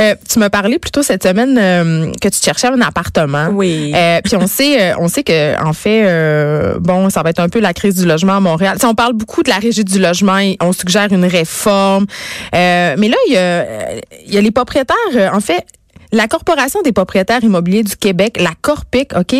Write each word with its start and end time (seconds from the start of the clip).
Euh, 0.00 0.14
tu 0.28 0.38
m'as 0.38 0.50
parlé 0.50 0.78
plutôt 0.78 1.02
cette 1.02 1.22
semaine 1.22 1.58
euh, 1.58 2.12
que 2.20 2.28
tu 2.28 2.40
cherchais 2.42 2.68
un 2.68 2.80
appartement. 2.80 3.48
Oui. 3.52 3.92
Euh, 3.94 4.20
puis 4.24 4.36
on 4.36 4.46
sait, 4.46 4.94
on 4.98 5.08
sait 5.08 5.22
que 5.22 5.62
en 5.62 5.72
fait, 5.72 6.78
bon, 6.80 7.10
ça 7.10 7.22
va 7.22 7.30
être 7.30 7.40
un 7.40 7.48
peu 7.48 7.60
la 7.60 7.74
crise 7.74 7.96
du 7.96 8.06
logement 8.06 8.36
à 8.36 8.40
Montréal. 8.40 8.78
on 8.84 8.94
parle 8.94 9.12
beaucoup 9.12 9.42
de 9.42 9.50
la 9.50 9.56
régie 9.56 9.84
du 9.84 9.98
logement. 9.98 10.40
On 10.60 10.72
suggère 10.72 11.12
une 11.12 11.24
réforme. 11.24 12.06
mais 12.52 12.96
là, 12.96 13.16
il 13.26 13.32
y 13.32 13.36
a, 13.36 13.94
il 14.26 14.34
y 14.34 14.38
a 14.38 14.40
les 14.40 14.50
propriétaires. 14.50 14.96
En 15.32 15.40
fait, 15.40 15.64
la 16.12 16.26
Corporation 16.28 16.82
des 16.82 16.92
propriétaires 16.92 17.42
immobiliers 17.42 17.82
du 17.82 17.96
Québec, 17.96 18.38
la 18.40 18.52
Corpic, 18.60 19.12
OK, 19.16 19.34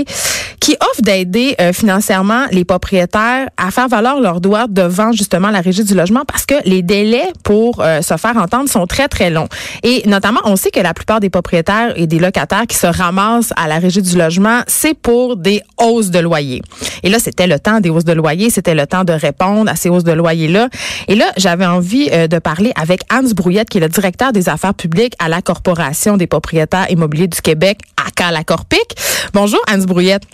qui 0.61 0.77
offre 0.80 1.03
d'aider 1.03 1.57
euh, 1.61 1.73
financièrement 1.73 2.45
les 2.53 2.64
propriétaires 2.64 3.48
à 3.57 3.71
faire 3.71 3.89
valoir 3.89 4.21
leurs 4.21 4.41
droits 4.41 4.66
devant 4.68 5.12
justement 5.12 5.50
la 5.50 5.61
régie 5.61 5.85
du 5.85 5.95
logement 5.95 6.25
parce 6.27 6.46
que 6.46 6.54
les 6.64 6.82
délais 6.82 7.32
pour 7.43 7.80
euh, 7.80 8.03
se 8.03 8.17
faire 8.17 8.36
entendre 8.36 8.68
sont 8.68 8.86
très, 8.86 9.09
très 9.09 9.30
longs. 9.30 9.48
Et 9.82 10.03
notamment, 10.07 10.41
on 10.45 10.57
sait 10.57 10.71
que 10.71 10.80
la 10.80 10.95
plupart 10.95 11.21
des 11.21 11.30
propriétaires 11.30 11.95
et 11.96 12.07
des 12.07 12.18
locataires 12.18 12.67
qui 12.68 12.76
se 12.76 12.87
ramassent 12.87 13.53
à 13.57 13.67
la 13.68 13.79
régie 13.79 14.03
du 14.03 14.17
logement, 14.17 14.61
c'est 14.67 14.95
pour 14.95 15.37
des 15.37 15.62
hausses 15.79 16.11
de 16.11 16.18
loyer. 16.18 16.62
Et 17.03 17.09
là, 17.09 17.18
c'était 17.18 17.46
le 17.46 17.59
temps 17.59 17.81
des 17.81 17.90
hausses 17.90 18.04
de 18.04 18.12
loyer, 18.12 18.50
c'était 18.50 18.75
le 18.75 18.87
temps 18.87 19.04
de 19.04 19.12
répondre 19.12 19.71
à 19.71 19.76
ces 19.76 19.89
hausses 19.89 20.04
de 20.04 20.12
loyer-là. 20.12 20.68
Et 21.09 21.14
là, 21.14 21.32
j'avais 21.37 21.67
envie 21.67 22.11
euh, 22.12 22.26
de 22.26 22.39
parler 22.39 22.73
avec 22.76 23.00
Hans 23.12 23.29
Brouillette, 23.34 23.71
qui 23.71 23.79
est 23.79 23.81
le 23.81 23.89
directeur 23.89 24.32
des 24.32 24.48
affaires 24.48 24.75
publiques 24.75 25.14
à 25.18 25.29
la 25.29 25.43
Corporation 25.43 26.17
des 26.17 26.26
propriétaires 26.26 26.60
immobilier 26.91 27.29
du 27.29 27.41
Québec, 27.41 27.79
à 28.21 28.31
la 28.31 28.45
Corpic. 28.45 28.96
Bonjour, 29.32 29.61
Anne 29.67 29.85
Brouillette. 29.85 30.25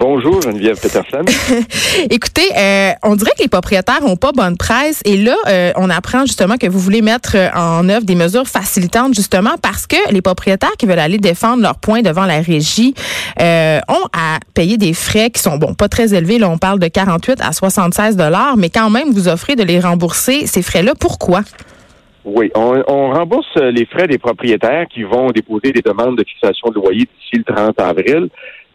Bonjour 0.00 0.40
Geneviève 0.40 0.80
Peterson. 0.80 1.24
Écoutez, 2.10 2.50
euh, 2.56 2.92
on 3.02 3.16
dirait 3.16 3.32
que 3.36 3.42
les 3.42 3.48
propriétaires 3.48 4.00
ont 4.02 4.16
pas 4.16 4.32
bonne 4.32 4.56
presse 4.56 5.02
et 5.04 5.18
là, 5.18 5.36
euh, 5.46 5.72
on 5.76 5.90
apprend 5.90 6.24
justement 6.24 6.56
que 6.56 6.66
vous 6.66 6.78
voulez 6.78 7.02
mettre 7.02 7.36
en 7.54 7.86
œuvre 7.90 8.06
des 8.06 8.14
mesures 8.14 8.48
facilitantes 8.48 9.12
justement 9.12 9.56
parce 9.60 9.86
que 9.86 9.96
les 10.10 10.22
propriétaires 10.22 10.72
qui 10.78 10.86
veulent 10.86 10.98
aller 10.98 11.18
défendre 11.18 11.62
leurs 11.62 11.76
points 11.76 12.00
devant 12.00 12.24
la 12.24 12.40
régie 12.40 12.94
euh, 13.42 13.78
ont 13.88 14.08
à 14.14 14.38
payer 14.54 14.78
des 14.78 14.94
frais 14.94 15.28
qui 15.28 15.42
sont 15.42 15.58
bon 15.58 15.74
pas 15.74 15.90
très 15.90 16.14
élevés. 16.14 16.38
Là, 16.38 16.48
on 16.48 16.56
parle 16.56 16.78
de 16.78 16.88
48 16.88 17.42
à 17.42 17.52
76 17.52 18.16
dollars, 18.16 18.56
mais 18.56 18.70
quand 18.70 18.88
même 18.88 19.12
vous 19.12 19.28
offrez 19.28 19.54
de 19.54 19.64
les 19.64 19.80
rembourser 19.80 20.46
ces 20.46 20.62
frais-là. 20.62 20.94
Pourquoi? 20.98 21.42
Oui, 22.24 22.50
on, 22.54 23.10
rembourse 23.10 23.54
les 23.56 23.84
frais 23.84 24.06
des 24.06 24.16
propriétaires 24.16 24.86
qui 24.88 25.02
vont 25.02 25.30
déposer 25.30 25.72
des 25.72 25.82
demandes 25.82 26.16
de 26.16 26.24
fixation 26.24 26.68
de 26.70 26.76
loyer 26.76 27.04
d'ici 27.04 27.36
le 27.36 27.44
30 27.44 27.78
avril. 27.80 28.28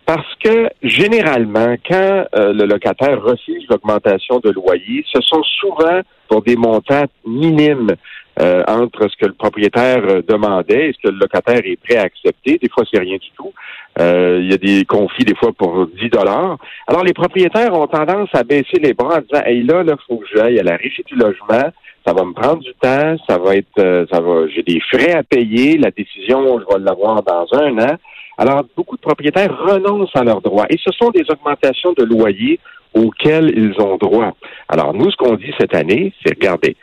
Parce 0.05 0.36
que 0.44 0.69
généralement, 0.83 1.75
quand 1.88 2.25
euh, 2.36 2.53
le 2.53 2.66
locataire 2.66 3.22
refuse 3.22 3.66
l'augmentation 3.70 4.39
de 4.39 4.50
loyer, 4.52 5.03
ce 5.11 5.22
sont 5.22 5.44
souvent 5.44 6.02
pour 6.27 6.42
des 6.42 6.55
montants 6.55 7.05
minimes 7.25 7.95
euh, 8.39 8.64
entre 8.67 9.08
ce 9.08 9.16
que 9.17 9.27
le 9.27 9.33
propriétaire 9.33 10.03
euh, 10.08 10.22
demandait 10.27 10.89
et 10.89 10.94
ce 10.94 11.08
que 11.08 11.14
le 11.14 11.20
locataire 11.20 11.61
est 11.64 11.80
prêt 11.80 11.97
à 11.97 12.03
accepter. 12.03 12.58
Des 12.58 12.70
fois, 12.70 12.86
c'est 12.92 13.00
rien 13.00 13.17
du 13.17 13.30
tout. 13.36 13.52
Il 14.00 14.50
y 14.50 14.53
a 14.53 14.58
des 14.58 14.86
conflits 14.86 15.25
des 15.25 15.36
fois 15.36 15.52
pour 15.52 15.88
10 15.88 16.09
dollars. 16.09 16.58
Alors, 16.88 17.03
les 17.03 17.14
propriétaires 17.14 17.73
ont 17.73 17.88
tendance 17.88 18.30
à 18.33 18.44
baisser 18.44 18.80
les 18.81 18.94
bras 18.94 19.17
en 19.17 19.22
disant 19.22 19.44
Hey 19.45 19.61
là, 19.64 19.83
il 19.86 19.94
faut 20.08 20.17
que 20.17 20.27
j'aille 20.33 20.59
à 20.59 20.64
la 20.64 20.77
régie 20.77 21.03
du 21.05 21.16
logement 21.16 21.70
ça 22.05 22.14
va 22.14 22.23
me 22.23 22.33
prendre 22.33 22.59
du 22.59 22.73
temps, 22.81 23.16
ça 23.28 23.38
va 23.38 23.55
être, 23.55 23.67
euh, 23.80 24.05
ça 24.11 24.19
va, 24.19 24.47
j'ai 24.47 24.64
des 24.64 24.80
frais 24.80 25.14
à 25.14 25.23
payer, 25.23 25.78
la 25.78 25.92
décision, 25.92 26.59
je 26.59 26.66
vais 26.66 26.83
l'avoir 26.83 27.22
dans 27.23 27.45
un 27.53 27.78
an. 27.78 27.95
Alors, 28.38 28.64
beaucoup 28.75 28.95
de 28.95 29.02
propriétaires 29.02 29.55
renoncent 29.58 30.16
à 30.16 30.23
leurs 30.23 30.42
droits 30.42 30.66
et 30.70 30.77
ce 30.77 30.92
sont 30.92 31.09
des 31.09 31.25
augmentations 31.30 31.94
de 31.94 32.03
loyer 32.03 32.59
auxquelles 32.94 33.52
ils 33.55 33.80
ont 33.81 33.97
droit. 33.97 34.31
Alors, 34.67 34.94
nous, 34.94 35.11
ce 35.11 35.17
qu'on 35.17 35.36
dit 35.36 35.53
cette 35.59 35.75
année, 35.75 36.14
c'est 36.23 36.36
regardez, 36.36 36.75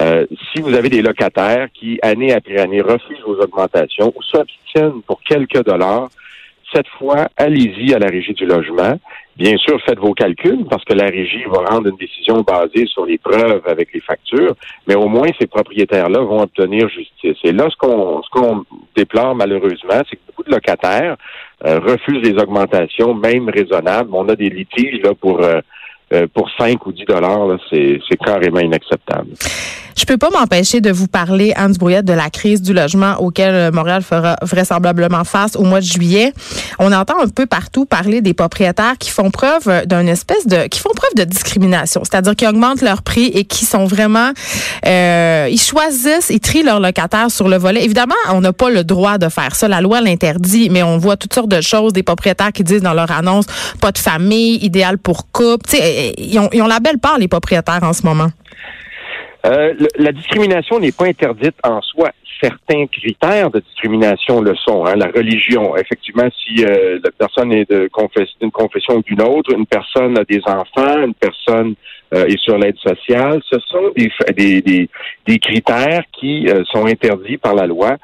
euh, 0.00 0.26
si 0.52 0.60
vous 0.60 0.74
avez 0.74 0.88
des 0.88 1.02
locataires 1.02 1.68
qui, 1.72 1.98
année 2.02 2.32
après 2.32 2.58
année, 2.58 2.80
refusent 2.80 3.22
vos 3.24 3.40
augmentations 3.40 4.12
ou 4.14 4.22
s'abstiennent 4.22 5.02
pour 5.06 5.22
quelques 5.22 5.64
dollars, 5.64 6.08
cette 6.74 6.88
fois, 6.98 7.28
allez-y 7.36 7.94
à 7.94 7.98
la 7.98 8.08
régie 8.08 8.34
du 8.34 8.46
logement. 8.46 8.98
Bien 9.36 9.56
sûr, 9.56 9.80
faites 9.84 9.98
vos 9.98 10.14
calculs 10.14 10.64
parce 10.70 10.84
que 10.84 10.92
la 10.92 11.06
régie 11.06 11.42
va 11.50 11.64
rendre 11.68 11.88
une 11.88 11.96
décision 11.96 12.42
basée 12.42 12.86
sur 12.86 13.04
les 13.04 13.18
preuves 13.18 13.62
avec 13.66 13.92
les 13.92 14.00
factures, 14.00 14.54
mais 14.86 14.94
au 14.94 15.08
moins 15.08 15.26
ces 15.40 15.48
propriétaires-là 15.48 16.20
vont 16.20 16.42
obtenir 16.42 16.88
justice. 16.88 17.36
Et 17.42 17.50
là, 17.50 17.66
ce 17.68 17.76
qu'on 17.76 18.22
ce 18.22 18.30
qu'on 18.30 18.64
déplore 18.94 19.34
malheureusement, 19.34 20.00
c'est 20.08 20.16
que 20.16 20.22
beaucoup 20.28 20.44
de 20.44 20.52
locataires 20.52 21.16
euh, 21.66 21.80
refusent 21.80 22.22
les 22.22 22.40
augmentations, 22.40 23.12
même 23.14 23.48
raisonnables. 23.48 24.10
On 24.12 24.28
a 24.28 24.36
des 24.36 24.50
litiges 24.50 25.02
là 25.02 25.14
pour 25.14 25.42
euh, 25.42 25.60
euh, 26.12 26.26
pour 26.32 26.48
5 26.56 26.86
ou 26.86 26.92
10 26.92 27.04
dollars, 27.06 27.58
c'est 27.70 27.98
carrément 28.24 28.60
inacceptable. 28.60 29.30
Je 29.96 30.04
peux 30.06 30.16
pas 30.16 30.30
m'empêcher 30.30 30.80
de 30.80 30.90
vous 30.90 31.06
parler, 31.06 31.54
Hans 31.56 31.70
Brouillette, 31.70 32.04
de 32.04 32.12
la 32.12 32.28
crise 32.28 32.60
du 32.62 32.72
logement 32.72 33.14
auquel 33.20 33.54
euh, 33.54 33.70
Montréal 33.70 34.02
fera 34.02 34.36
vraisemblablement 34.42 35.22
face 35.24 35.54
au 35.54 35.62
mois 35.62 35.80
de 35.80 35.84
juillet. 35.84 36.32
On 36.80 36.92
entend 36.92 37.20
un 37.20 37.28
peu 37.28 37.46
partout 37.46 37.84
parler 37.84 38.20
des 38.20 38.34
propriétaires 38.34 38.98
qui 38.98 39.10
font 39.10 39.30
preuve 39.30 39.86
d'une 39.86 40.08
espèce 40.08 40.46
de, 40.46 40.66
qui 40.66 40.80
font 40.80 40.90
preuve 40.96 41.14
de 41.16 41.24
discrimination, 41.24 42.02
c'est-à-dire 42.04 42.34
qui 42.34 42.46
augmentent 42.46 42.82
leur 42.82 43.02
prix 43.02 43.26
et 43.26 43.44
qui 43.44 43.64
sont 43.64 43.84
vraiment, 43.84 44.32
euh, 44.86 45.48
ils 45.50 45.60
choisissent, 45.60 46.30
ils 46.30 46.40
trient 46.40 46.64
leurs 46.64 46.80
locataires 46.80 47.30
sur 47.30 47.48
le 47.48 47.56
volet. 47.56 47.84
Évidemment, 47.84 48.14
on 48.30 48.40
n'a 48.40 48.52
pas 48.52 48.70
le 48.70 48.82
droit 48.82 49.18
de 49.18 49.28
faire 49.28 49.54
ça, 49.54 49.68
la 49.68 49.80
loi 49.80 50.00
l'interdit, 50.00 50.70
mais 50.70 50.82
on 50.82 50.98
voit 50.98 51.16
toutes 51.16 51.34
sortes 51.34 51.50
de 51.50 51.60
choses, 51.60 51.92
des 51.92 52.02
propriétaires 52.02 52.52
qui 52.52 52.64
disent 52.64 52.82
dans 52.82 52.94
leur 52.94 53.10
annonce, 53.12 53.46
pas 53.80 53.92
de 53.92 53.98
famille, 53.98 54.56
idéal 54.56 54.98
pour 54.98 55.30
couple. 55.30 55.76
Ils 56.18 56.38
ont, 56.38 56.48
ils 56.52 56.62
ont 56.62 56.66
la 56.66 56.80
belle 56.80 56.98
part 56.98 57.18
les 57.18 57.28
propriétaires 57.28 57.82
en 57.82 57.92
ce 57.92 58.02
moment. 58.02 58.30
Euh, 59.46 59.74
la 59.98 60.12
discrimination 60.12 60.78
n'est 60.78 60.92
pas 60.92 61.06
interdite 61.06 61.56
en 61.62 61.80
soi. 61.82 62.10
Certains 62.40 62.86
critères 62.86 63.50
de 63.50 63.60
discrimination 63.60 64.40
le 64.40 64.54
sont. 64.56 64.86
Hein. 64.86 64.96
La 64.96 65.06
religion, 65.06 65.76
effectivement, 65.76 66.28
si 66.30 66.64
euh, 66.64 66.98
la 67.02 67.10
personne 67.10 67.52
est 67.52 67.70
de 67.70 67.90
d'une 68.40 68.50
confession 68.50 68.96
ou 68.96 69.02
d'une 69.02 69.22
autre, 69.22 69.52
une 69.54 69.66
personne 69.66 70.18
a 70.18 70.24
des 70.24 70.40
enfants, 70.46 71.02
une 71.02 71.14
personne 71.14 71.74
euh, 72.14 72.26
est 72.26 72.38
sur 72.38 72.58
l'aide 72.58 72.76
sociale, 72.78 73.40
ce 73.50 73.58
sont 73.66 73.92
des, 73.96 74.62
des, 74.62 74.88
des, 75.26 75.38
critères 75.38 76.02
qui 76.18 76.48
sont 76.72 76.86
interdits 76.86 77.36
par 77.36 77.54
la 77.54 77.66
loi. 77.66 77.96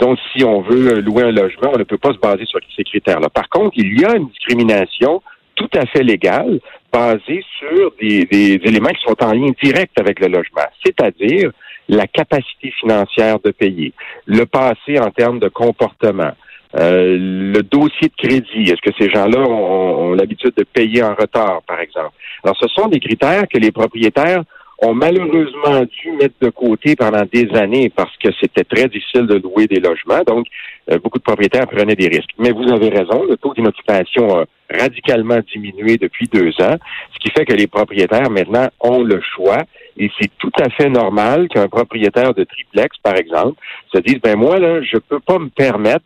donc, 0.00 0.18
si 0.32 0.44
on 0.44 0.60
veut 0.60 1.00
louer 1.00 1.24
un 1.24 1.32
logement, 1.32 1.70
on 1.74 1.78
ne 1.78 1.84
peut 1.84 1.98
pas 1.98 2.12
se 2.12 2.18
baser 2.18 2.44
sur 2.46 2.60
ces 2.76 2.84
critères-là. 2.84 3.28
Par 3.28 3.48
contre, 3.48 3.72
il 3.76 4.00
y 4.00 4.04
a 4.04 4.16
une 4.16 4.28
discrimination 4.28 5.22
tout 5.56 5.68
à 5.74 5.84
fait 5.86 6.02
légale 6.02 6.60
basé 6.92 7.44
sur 7.58 7.92
des, 8.00 8.26
éléments 8.64 8.90
qui 8.90 9.02
sont 9.02 9.22
en 9.22 9.32
lien 9.32 9.52
direct 9.62 9.98
avec 9.98 10.20
le 10.20 10.28
logement, 10.28 10.66
c'est-à-dire 10.84 11.50
la 11.88 12.06
capacité 12.06 12.70
financière 12.78 13.38
de 13.40 13.50
payer, 13.50 13.92
le 14.26 14.44
passé 14.46 14.98
en 14.98 15.10
termes 15.10 15.40
de 15.40 15.48
comportement, 15.48 16.32
euh, 16.76 17.16
le 17.18 17.62
dossier 17.62 18.08
de 18.08 18.14
crédit. 18.16 18.70
Est-ce 18.70 18.80
que 18.80 18.96
ces 18.96 19.10
gens-là 19.10 19.40
ont, 19.40 20.12
l'habitude 20.12 20.52
de 20.56 20.62
payer 20.64 21.02
en 21.02 21.14
retard, 21.14 21.62
par 21.66 21.80
exemple? 21.80 22.12
Alors, 22.44 22.56
ce 22.56 22.68
sont 22.68 22.86
des 22.86 23.00
critères 23.00 23.48
que 23.48 23.58
les 23.58 23.72
propriétaires 23.72 24.44
ont 24.82 24.94
malheureusement 24.94 25.82
dû 25.82 26.12
mettre 26.12 26.34
de 26.40 26.50
côté 26.50 26.96
pendant 26.96 27.24
des 27.30 27.48
années 27.54 27.90
parce 27.90 28.16
que 28.16 28.30
c'était 28.40 28.64
très 28.64 28.88
difficile 28.88 29.26
de 29.26 29.36
louer 29.36 29.66
des 29.66 29.80
logements. 29.80 30.22
Donc, 30.26 30.46
euh, 30.90 30.98
beaucoup 30.98 31.18
de 31.18 31.22
propriétaires 31.22 31.66
prenaient 31.66 31.96
des 31.96 32.08
risques. 32.08 32.30
Mais 32.38 32.50
vous 32.50 32.70
avez 32.72 32.88
raison, 32.88 33.24
le 33.24 33.36
taux 33.36 33.52
d'inoccupation 33.54 34.40
a 34.40 34.44
radicalement 34.70 35.40
diminué 35.52 35.96
depuis 35.98 36.28
deux 36.28 36.52
ans, 36.60 36.76
ce 37.12 37.18
qui 37.20 37.30
fait 37.36 37.44
que 37.44 37.54
les 37.54 37.66
propriétaires 37.66 38.30
maintenant 38.30 38.68
ont 38.80 39.02
le 39.02 39.20
choix 39.20 39.58
et 39.96 40.10
c'est 40.18 40.30
tout 40.38 40.52
à 40.58 40.70
fait 40.70 40.88
normal 40.88 41.48
qu'un 41.48 41.68
propriétaire 41.68 42.32
de 42.32 42.44
triplex, 42.44 42.96
par 43.02 43.16
exemple, 43.16 43.60
se 43.92 43.98
dise, 44.00 44.18
ben 44.22 44.36
moi, 44.36 44.58
là, 44.58 44.80
je 44.82 44.96
peux 44.96 45.20
pas 45.20 45.38
me 45.38 45.48
permettre 45.48 46.04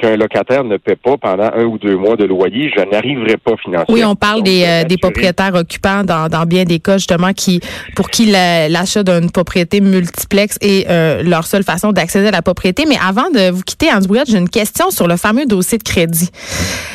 qu'un 0.00 0.16
locataire 0.16 0.64
ne 0.64 0.76
paie 0.76 0.96
pas 0.96 1.16
pendant 1.18 1.50
un 1.54 1.64
ou 1.64 1.78
deux 1.78 1.96
mois 1.96 2.16
de 2.16 2.24
loyer, 2.24 2.70
je 2.74 2.82
n'arriverai 2.82 3.36
pas 3.36 3.56
financièrement. 3.62 3.94
Oui, 3.94 4.04
on 4.04 4.14
parle 4.14 4.42
des, 4.42 4.64
euh, 4.66 4.84
des, 4.84 4.96
propriétaires 4.96 5.54
occupants 5.54 6.04
dans, 6.04 6.28
dans, 6.28 6.44
bien 6.44 6.64
des 6.64 6.80
cas, 6.80 6.98
justement, 6.98 7.32
qui 7.32 7.60
pour 7.96 8.10
qui 8.10 8.26
l'achat 8.26 9.02
d'une 9.02 9.30
propriété 9.30 9.80
multiplex 9.80 10.56
est 10.60 10.88
euh, 10.88 11.22
leur 11.22 11.46
seule 11.46 11.64
façon 11.64 11.92
d'accéder 11.92 12.28
à 12.28 12.30
la 12.30 12.42
propriété. 12.42 12.86
Mais 12.86 12.96
avant 13.06 13.30
de 13.30 13.50
vous 13.50 13.62
quitter, 13.62 13.88
Brouillette, 14.06 14.30
j'ai 14.30 14.38
une 14.38 14.48
question 14.48 14.90
sur 14.90 15.06
le 15.06 15.16
fameux 15.16 15.46
dossier 15.46 15.78
de 15.78 15.82
crédit. 15.82 16.30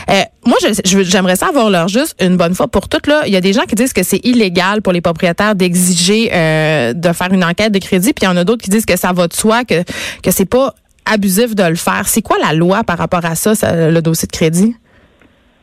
Euh, 0.10 0.22
moi, 0.46 0.58
j'aimerais 0.84 1.36
savoir 1.36 1.70
leur 1.70 1.88
juste 1.88 2.16
une 2.22 2.38
bonne 2.38 2.54
fois 2.54 2.68
pour 2.68 2.88
toutes. 2.90 3.08
Là, 3.08 3.24
il 3.26 3.34
y 3.34 3.36
a 3.36 3.42
des 3.42 3.54
gens 3.54 3.64
qui 3.64 3.76
disent 3.76 3.94
que 3.94 4.04
c'est 4.04 4.24
illégal 4.24 4.82
pour 4.82 4.94
les 4.94 5.02
propriétaires 5.02 5.56
d'exiger 5.56 6.26
de 6.26 7.14
faire 7.14 7.32
une 7.32 7.44
enquête 7.44 7.72
de 7.72 7.80
crédit, 7.80 8.14
puis 8.14 8.26
il 8.26 8.30
y 8.30 8.32
en 8.32 8.38
a 8.38 8.44
d'autres 8.44 8.64
qui 8.64 8.70
disent 8.70 8.86
que 8.86 8.98
ça 8.98 9.12
va 9.14 9.28
de 9.28 9.34
soi, 9.34 9.64
que 9.64 9.84
que 10.22 10.32
c'est 10.32 10.46
pas 10.46 10.74
abusif 11.06 11.56
de 11.56 11.64
le 11.64 11.76
faire. 11.76 12.08
C'est 12.08 12.22
quoi 12.22 12.38
la 12.40 12.54
loi 12.54 12.84
par 12.84 12.98
rapport 12.98 13.26
à 13.26 13.36
ça, 13.36 13.54
le 13.90 14.02
dossier 14.02 14.28
de 14.28 14.32
crédit? 14.32 14.76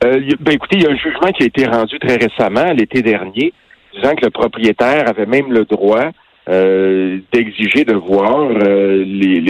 Euh, 0.05 0.21
ben 0.41 0.53
écoutez, 0.53 0.77
il 0.79 0.83
y 0.83 0.87
a 0.87 0.91
un 0.91 0.97
jugement 0.97 1.31
qui 1.33 1.45
a 1.45 1.47
été 1.47 1.67
rendu 1.67 1.99
très 1.99 2.17
récemment, 2.17 2.73
l'été 2.73 3.03
dernier, 3.03 3.53
disant 3.95 4.15
que 4.15 4.25
le 4.25 4.31
propriétaire 4.31 5.09
avait 5.09 5.27
même 5.27 5.53
le 5.53 5.65
droit 5.65 6.11
euh, 6.49 7.19
d'exiger 7.33 7.85
de 7.85 7.95
voir 7.95 8.49
euh, 8.51 9.05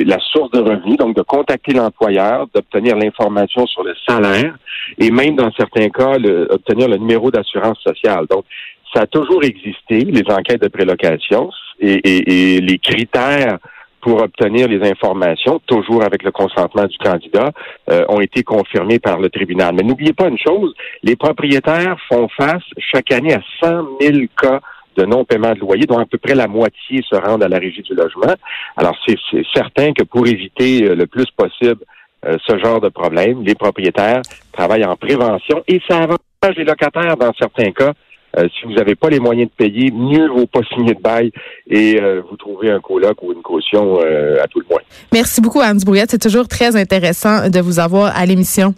la 0.04 0.18
source 0.18 0.50
de 0.50 0.58
revenus, 0.58 0.98
donc 0.98 1.16
de 1.16 1.22
contacter 1.22 1.72
l'employeur, 1.72 2.48
d'obtenir 2.54 2.96
l'information 2.96 3.66
sur 3.66 3.82
le 3.82 3.94
salaire 4.06 4.54
et 4.98 5.10
même 5.10 5.36
dans 5.36 5.50
certains 5.52 5.88
cas 5.88 6.16
obtenir 6.50 6.88
le 6.88 6.98
numéro 6.98 7.30
d'assurance 7.30 7.78
sociale. 7.80 8.26
Donc, 8.28 8.44
ça 8.92 9.02
a 9.02 9.06
toujours 9.06 9.42
existé, 9.42 10.00
les 10.00 10.30
enquêtes 10.30 10.60
de 10.60 10.68
prélocation 10.68 11.48
et 11.80 12.60
les 12.60 12.78
critères 12.78 13.56
pour 14.02 14.20
obtenir 14.20 14.68
les 14.68 14.86
informations, 14.86 15.60
toujours 15.66 16.04
avec 16.04 16.22
le 16.24 16.32
consentement 16.32 16.84
du 16.86 16.98
candidat, 16.98 17.52
euh, 17.90 18.04
ont 18.08 18.20
été 18.20 18.42
confirmées 18.42 18.98
par 18.98 19.18
le 19.18 19.30
tribunal. 19.30 19.74
Mais 19.74 19.84
n'oubliez 19.84 20.12
pas 20.12 20.28
une 20.28 20.38
chose, 20.38 20.74
les 21.02 21.16
propriétaires 21.16 21.96
font 22.08 22.28
face 22.36 22.64
chaque 22.78 23.12
année 23.12 23.32
à 23.32 23.40
100 23.60 23.98
000 24.00 24.18
cas 24.40 24.60
de 24.96 25.04
non-paiement 25.04 25.52
de 25.52 25.60
loyer, 25.60 25.86
dont 25.86 25.98
à 25.98 26.04
peu 26.04 26.18
près 26.18 26.34
la 26.34 26.48
moitié 26.48 27.00
se 27.08 27.16
rendent 27.16 27.42
à 27.42 27.48
la 27.48 27.58
régie 27.58 27.82
du 27.82 27.94
logement. 27.94 28.34
Alors, 28.76 28.96
c'est 29.06 29.16
certain 29.54 29.92
que 29.92 30.02
pour 30.02 30.26
éviter 30.26 30.84
euh, 30.84 30.94
le 30.94 31.06
plus 31.06 31.30
possible 31.30 31.82
euh, 32.26 32.36
ce 32.46 32.58
genre 32.58 32.80
de 32.80 32.88
problème, 32.88 33.42
les 33.42 33.54
propriétaires 33.54 34.22
travaillent 34.52 34.84
en 34.84 34.96
prévention 34.96 35.62
et 35.66 35.80
ça 35.88 35.98
avantage 35.98 36.56
les 36.56 36.64
locataires 36.64 37.16
dans 37.16 37.32
certains 37.38 37.72
cas. 37.72 37.92
Euh, 38.36 38.48
si 38.48 38.66
vous 38.66 38.72
n'avez 38.72 38.94
pas 38.94 39.08
les 39.08 39.20
moyens 39.20 39.50
de 39.50 39.54
payer, 39.64 39.90
mieux 39.90 40.28
vaut 40.28 40.46
pas 40.46 40.60
signer 40.74 40.94
de 40.94 41.00
bail 41.00 41.32
et 41.68 42.00
vous 42.28 42.36
trouvez 42.36 42.70
un 42.70 42.80
coloc 42.80 43.22
ou 43.22 43.32
une 43.32 43.42
caution 43.42 43.98
à 44.00 44.46
tout 44.48 44.60
le 44.60 44.66
moins. 44.70 44.80
Merci 45.12 45.40
beaucoup, 45.40 45.60
Anne 45.60 45.78
Brouillette. 45.78 46.10
C'est 46.10 46.22
toujours 46.22 46.48
très 46.48 46.76
intéressant 46.76 47.48
de 47.48 47.60
vous 47.60 47.78
avoir 47.78 48.16
à 48.16 48.26
l'émission. 48.26 48.74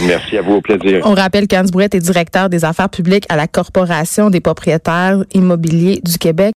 Merci 0.00 0.38
à 0.38 0.42
vous, 0.42 0.54
au 0.54 0.60
plaisir. 0.60 1.02
On 1.04 1.14
rappelle 1.14 1.46
qu'Anne 1.46 1.68
Brouillette 1.68 1.94
est 1.94 2.00
directeur 2.00 2.48
des 2.48 2.64
affaires 2.64 2.88
publiques 2.88 3.26
à 3.28 3.36
la 3.36 3.46
Corporation 3.46 4.30
des 4.30 4.40
propriétaires 4.40 5.24
immobiliers 5.34 6.00
du 6.02 6.18
Québec. 6.18 6.50